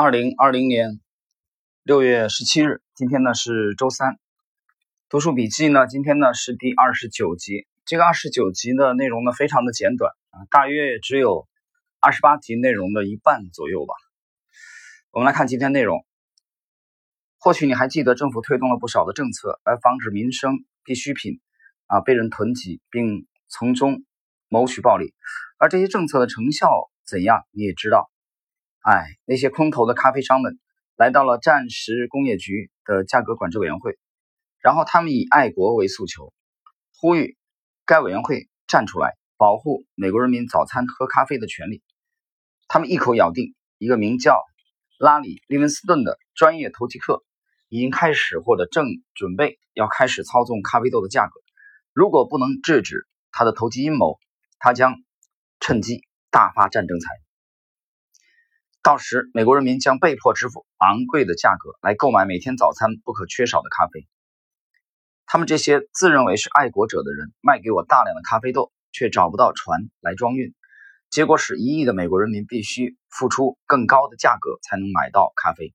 [0.00, 1.00] 二零二零年
[1.82, 4.16] 六月十七日，今天呢是周三。
[5.08, 7.66] 读书笔记呢，今天呢是第二十九集。
[7.84, 11.48] 这个二十九集的内容呢非常的简短啊，大约只有
[11.98, 13.94] 二十八集内容的一半左右吧。
[15.10, 16.06] 我们来看今天内容。
[17.40, 21.40] 或许你还记得，政府推动了不少的政策来防止民生必需品
[21.88, 24.04] 啊被人囤积，并从中
[24.46, 25.12] 谋取暴利。
[25.58, 26.70] 而这些政策的成效
[27.04, 28.12] 怎样，你也知道。
[28.88, 30.58] 哎，那些空头的咖啡商们
[30.96, 33.98] 来到了战时工业局的价格管制委员会，
[34.62, 36.32] 然后他们以爱国为诉求，
[36.98, 37.36] 呼吁
[37.84, 41.82] 该委员会站出来保护美国人民早餐喝咖啡的权利。
[42.66, 44.40] 他们一口咬定，一个名叫
[44.98, 47.22] 拉里·利文斯顿的专业投机客
[47.68, 51.32] 已经开始或者正准备要开始操纵咖啡豆的价格。
[51.92, 54.18] 如果不能制止他的投机阴谋，
[54.58, 54.94] 他将
[55.60, 57.27] 趁机大发战争财。
[58.88, 64.08] 到时，美国人民将被迫支付昂贵的价格来购买每天早餐不可缺少的咖啡。
[65.26, 70.54] 他们这些自认为是爱国者的人卖给我大量的咖啡豆，却找不到船来装运，
[71.10, 75.74] 结果使一亿的美国人民必须付出更高的价格才能买到咖啡。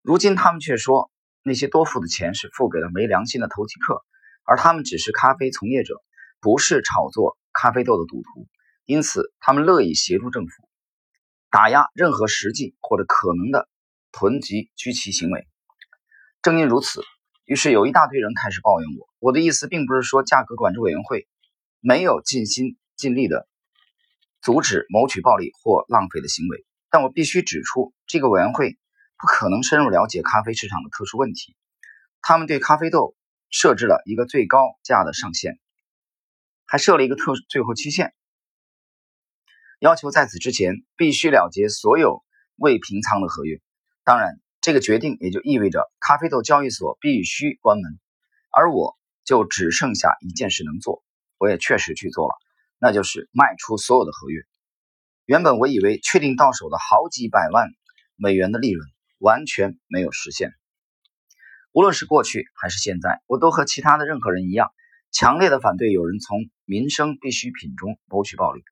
[0.00, 1.10] 如今，他们却说
[1.42, 4.04] 那些多付的钱是付给了没良心的投机客，
[4.44, 6.00] 而他们只是咖啡从业者，
[6.40, 8.46] 不是炒作咖啡豆的赌徒，
[8.84, 10.69] 因此他们乐意协助政府。
[11.50, 13.68] 打压任何实际或者可能的
[14.12, 15.46] 囤积居奇行为。
[16.42, 17.02] 正因如此，
[17.44, 19.08] 于是有一大堆人开始抱怨我。
[19.18, 21.28] 我的意思并不是说价格管制委员会
[21.80, 23.48] 没有尽心尽力的
[24.40, 28.78] 阻止谋取暴利或浪费的行为，但我必须指出，这个委员会
[29.18, 31.56] 不可能深入了解咖啡市场的特殊问题。
[32.22, 33.16] 他们对咖啡豆
[33.50, 35.58] 设置了一个最高价的上限，
[36.64, 38.14] 还设了一个特最后期限。
[39.80, 42.22] 要求在此之前必须了结所有
[42.54, 43.62] 未平仓的合约。
[44.04, 47.98] 当然，这个决定也就意味着咖啡豆交易所必须关门，
[48.50, 51.02] 而我就只剩下一件事能做。
[51.38, 52.34] 我也确实去做了，
[52.78, 54.42] 那就是卖出所有的合约。
[55.24, 57.70] 原本我以为确定到手的好几百万
[58.16, 58.86] 美元的利润
[59.18, 60.52] 完全没有实现。
[61.72, 64.70] 无论是过去还是现在，我都和其他的任何人一样，
[65.10, 68.62] 强烈的反对有人从民生必需品中谋取暴利。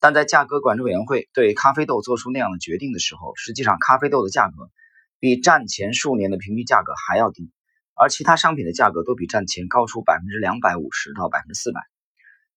[0.00, 4.70] 但在价格管制委员会对咖啡豆做出那样的决定的时候，实际上咖啡豆的价格
[5.18, 7.50] 比战前数年的平均价格还要低，
[7.94, 11.82] 而其他商品的价格都比战前高出百分之两百五十到百分之四百。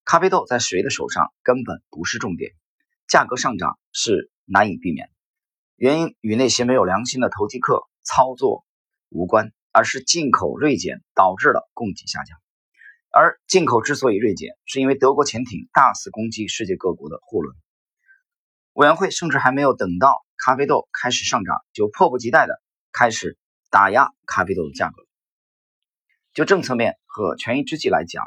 [0.06, 2.54] 咖啡豆在谁的手上根本不是重点，
[3.08, 5.10] 价格上涨是难以避免，
[5.76, 8.66] 原因与那些没有良心的投机客操作
[9.10, 12.43] 无关，而是进口锐减导致了供给下降。
[13.16, 17.56] 而进口之所以锐减，是因为德国潜艇大肆攻击世界各国的货轮。
[18.74, 22.60] 委员会甚至还没有等到咖啡豆开始上涨，就迫不及待地
[22.92, 23.38] 开始
[23.70, 25.04] 打压咖啡豆的价格。
[26.34, 28.26] 就政策面和权宜之计来讲，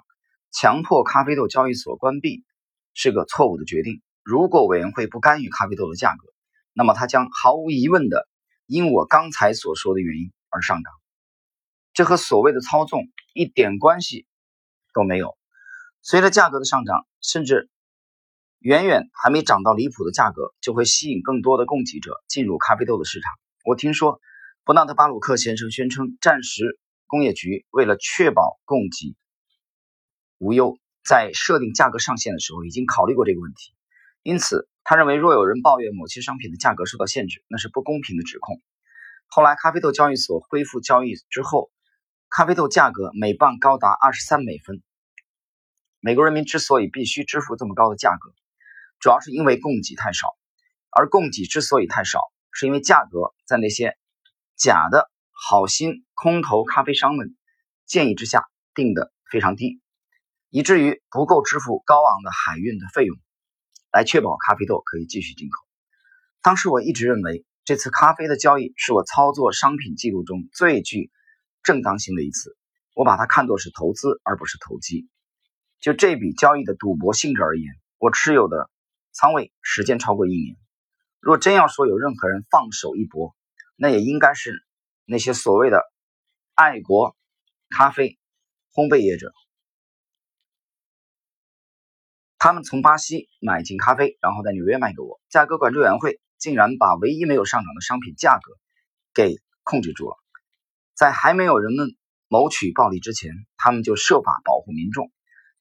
[0.53, 2.45] 强迫咖啡豆交易所关闭
[2.95, 4.01] 是个错误的决定。
[4.23, 6.33] 如果委员会不干预咖啡豆的价格，
[6.73, 8.29] 那么它将毫无疑问地
[8.67, 10.93] 因我刚才所说的原因而上涨。
[11.93, 13.03] 这和所谓的操纵
[13.35, 14.29] 一点关系。
[14.97, 15.37] 都没有。
[16.01, 17.69] 随着价格的上涨，甚至
[18.61, 23.31] 远远还没涨到离谱的价格，就会吸引更多的供给者进入咖啡豆的市场。
[23.67, 24.21] 我听说
[24.65, 29.15] 伯纳德·巴鲁克先生宣称，战时工业局为了确保供给
[30.39, 33.75] 无忧，在设定价格上限的时候已经考虑过这个问题。
[34.23, 38.63] 因此，他认为若有人抱怨某些商品的价格受到限制，那是不公平的指控。
[39.27, 41.71] 后来，咖啡豆交易所恢复交易之后。
[42.29, 44.83] 咖啡豆价格每磅高达二十三美分。
[46.01, 48.35] 美国人民之所以必须支付这么高的价格，
[49.01, 50.29] 主要是因为供给太少。
[50.91, 52.21] 而供给之所以太少，
[52.53, 53.99] 是因为价格在那些
[54.57, 57.37] 假的好心空头咖啡商们
[57.85, 59.81] 建议之下定的非常低，
[60.49, 63.17] 以至于不够支付高昂的海运的费用，
[63.93, 65.67] 来确保咖啡豆可以继续进口。
[66.41, 71.11] 当时我一直认为，这次咖啡的交易是我操作商品记录中最具。
[71.67, 72.57] 正当性的一次，
[72.95, 75.09] 我把它看作是投资而不是投机。
[75.81, 78.71] 就这笔交易的赌博性质而言，我持有的
[79.11, 80.57] 仓位时间超过一年。
[81.19, 83.35] 若真要说有任何人放手一搏，
[83.75, 84.65] 那也应该是
[85.05, 85.83] 那些所谓的
[86.55, 87.17] 爱国
[87.69, 88.17] 咖啡
[88.73, 89.33] 烘焙业者。
[92.39, 95.21] 他们从巴西买进咖啡，然后在纽约卖给我。
[95.29, 98.53] 价格管制委员会竟然把唯一没有上涨的商品价格
[99.13, 99.35] 给
[99.65, 100.17] 控制住了。
[100.97, 101.95] 在还没有人们
[102.27, 105.13] 谋取暴利之前，他们就设法保护民众，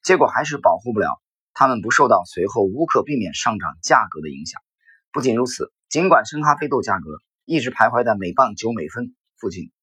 [0.01, 1.21] 结果还是保护不了
[1.53, 4.61] 他们不受到随后无可避免上涨价格的影响。
[5.11, 9.73] 不仅如此，尽管生咖啡豆价格一直徘徊在每磅九美分附近，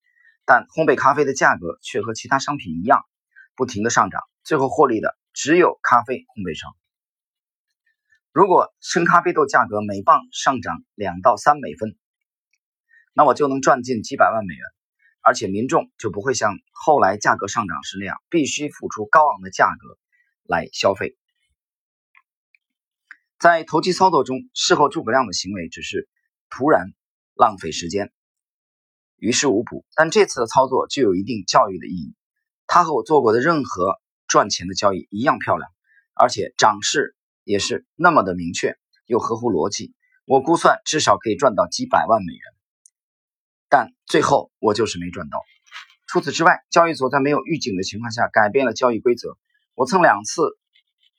[0.46, 3.04] 但烘焙咖啡的价格却和其他商品一样，
[3.54, 6.74] 不停的上涨，最后获利的只有咖啡烘焙商。
[8.32, 11.94] 如果生咖啡豆价格每磅上涨两到三美分，
[13.12, 14.62] 那我就能赚进几百万美元，
[15.22, 19.98] 而且民众就不会像后来价格上涨时那样，必须付出高昂的价格
[20.42, 21.16] 来消费。
[23.38, 26.08] 在投机操作中，事后诸葛亮的行为只是
[26.50, 26.92] 突然
[27.34, 28.12] 浪费时间，
[29.16, 29.84] 于事无补。
[29.96, 32.14] 但这次的操作具有一定教育的意义。
[32.66, 35.70] 他和我做过的任何赚钱的交易一样漂亮，
[36.14, 38.76] 而且涨势也是那么的明确
[39.06, 39.92] 又合乎逻辑。
[40.24, 42.42] 我估算至少可以赚到几百万美元，
[43.72, 45.38] 但最后我就是没赚到。
[46.06, 49.38] 除此之外，交易所在没有预警的情况下改变了交易规则，
[49.74, 50.42] 我曾两次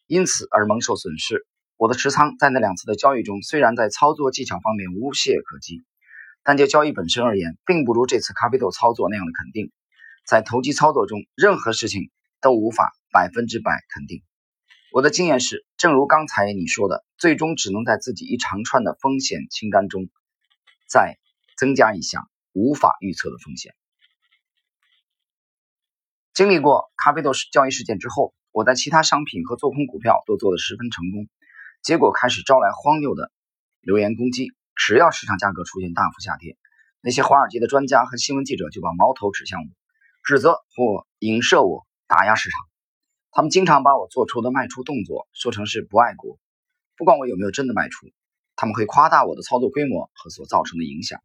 [0.05, 1.47] 因此而蒙受损失。
[1.77, 5.81] 我的持仓在那两次的交易中，虽然在操作技巧方面无懈可击，
[6.43, 9.71] 但就交易本身而言，并不如这次咖啡豆操作那样的肯定。
[10.27, 14.21] 在投机操作中，任何事情都无法百分之百肯定。
[14.91, 20.03] 我的经验是，正如刚才你说的，最终只能在自己一长串的风险清单中
[20.87, 21.17] 再
[21.57, 23.75] 增加一项无法预测的风险。
[26.33, 31.27] 经历过咖啡豆交易事件之后，我在其他商品和做空股票都做得十分成功。
[31.81, 33.31] 结果开始招来荒谬的
[33.81, 34.53] 留言攻击。
[34.75, 36.57] 只要市场价格出现大幅下跌，
[36.99, 39.67] 那些华尔街的专家和新闻记者就把矛头指向我，
[40.23, 42.59] 指责或影射我打压市场。
[43.29, 46.39] 他们经常把我做出的卖出动作说成是不爱国，
[46.97, 48.07] 不管我有没有真的卖出，
[48.55, 51.21] 他们会夸大我的操作规模和所造成的影响，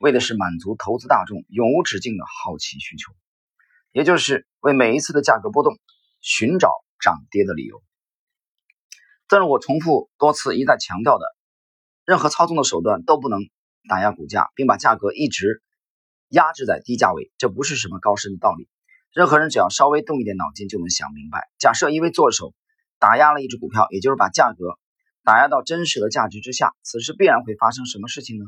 [0.00, 3.12] 为的是满足投资大众永无止境的好奇需求，
[3.92, 5.78] 也就是为每一次的价格波动
[6.22, 7.82] 寻找涨跌的理由。
[9.28, 11.26] 但是我重复多次一再强调的，
[12.06, 13.40] 任何操纵的手段都不能
[13.90, 15.62] 打压股价，并把价格一直
[16.28, 17.30] 压制在低价位。
[17.36, 18.70] 这不是什么高深的道理。
[19.12, 21.50] 任何人只要稍微动一点脑筋，就能想明白。
[21.58, 22.54] 假设一位做手
[22.98, 24.78] 打压了一只股票，也就是把价格
[25.24, 28.46] 打压到真实的价值之下，此时必然会发生什么事情呢？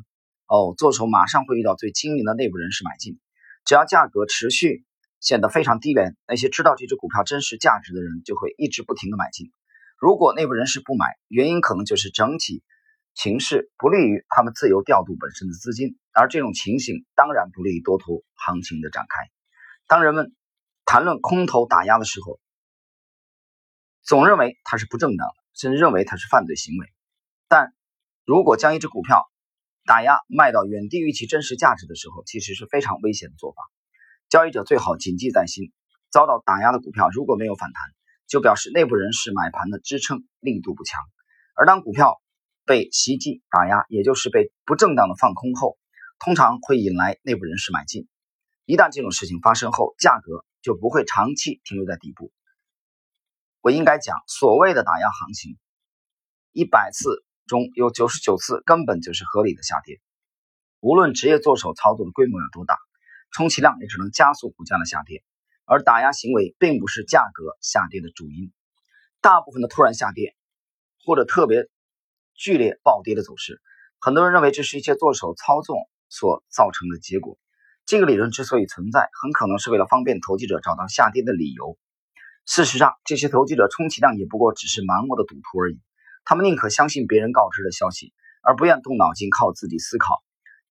[0.53, 3.19] 哦，做手马上会遇到最精明的内部人士买进。
[3.65, 4.85] 只要价格持续
[5.19, 9.51] 显得非常低廉，那些知道这只股票真实价值的人就会一直不停的买进。
[9.97, 12.63] 如果内部人士不买，原因可能就是整体
[13.15, 19.31] 形势不利于他们自由调度本身的资金，而这种情形当然不利于多头行情的展开。
[19.87, 20.37] 当人们
[20.85, 22.39] 谈论空头打压的时候，
[24.03, 26.87] 总认为它是不正当的，甚至认为它是犯罪行为。
[27.49, 27.73] 但
[28.27, 29.23] 如果将一只股票
[29.85, 33.63] 打压卖到远低于其真实价值的时候，其实是非常危险的做法。
[34.29, 35.73] 交易者最好谨记在心：
[36.11, 37.83] 遭到打压的股票如果没有反弹，
[38.27, 41.01] 就表示内部人士买盘的支撑力度不强，
[41.55, 42.23] 而当股票
[42.65, 45.77] 被袭击打压，也就是被不正当的放空后，
[46.19, 48.09] 通常会引来内部人士买进。
[48.65, 52.33] 一旦这种事情发生后，价格就不会长期停留在底部。
[53.61, 55.59] 我应该讲，所谓的打压行情，
[56.53, 60.01] 一百次中有九十九次根本就是合理的下跌。
[60.81, 62.79] 无论职业做手操作的规模有多大，
[63.31, 65.23] 充其量也只能加速股价的下跌。
[65.67, 68.51] 而打压行为并不是价格下跌的主因，
[69.21, 70.35] 大部分的突然下跌
[71.05, 71.69] 或者特别
[72.35, 73.61] 剧烈暴跌的走势，
[74.01, 75.77] 很多人认为这是一些做手操纵
[76.09, 77.39] 所造成的结果。
[77.85, 81.77] 这个理论之所以存在，很可能是为了方便投机者找到下跌的理由。
[82.45, 85.81] 事实上，这些投机者充其量也不过只是盲目的赌徒而已，
[86.25, 88.13] 他们宁可相信别人告知的消息，
[88.43, 90.23] 而不愿动脑筋靠自己思考。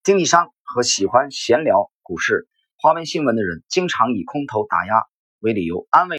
[0.03, 2.47] 经纪商和喜欢闲聊股市。
[2.83, 5.03] 花边新闻的人经常以空头打压
[5.37, 6.17] 为理由安慰。